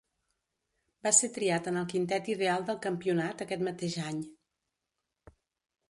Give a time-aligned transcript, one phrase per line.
[1.07, 4.27] Va ser triat en el quintet ideal del campionat aquest mateix any.